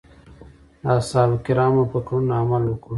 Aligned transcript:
د 0.81 0.83
اصحابو 0.99 1.35
کرامو 1.45 1.83
په 1.91 1.99
کړنو 2.07 2.31
عمل 2.41 2.63
وکړو. 2.67 2.89